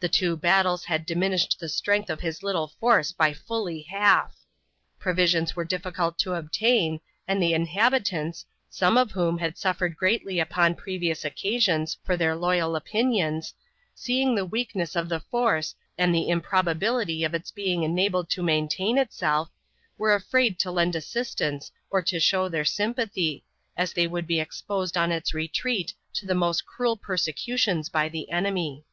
[0.00, 4.36] The two battles had diminished the strength of his little force by fully half.
[4.98, 10.74] Provisions were difficult to obtain, and the inhabitants, some of whom had suffered greatly upon
[10.74, 13.54] previous occasions for their loyal opinions,
[13.94, 18.98] seeing the weakness of the force and the improbability of its being enabled to maintain
[18.98, 19.48] itself,
[19.96, 23.42] were afraid to lend assistance or to show their sympathy,
[23.78, 28.30] as they would be exposed on its retreat to the most cruel persecutions by the
[28.30, 28.84] enemy.